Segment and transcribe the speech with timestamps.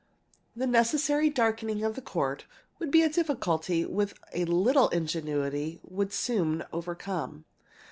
[0.55, 2.45] The necessary darkening of the Court
[2.79, 7.45] would be a difficulty which a little ingenuity would soon overcome.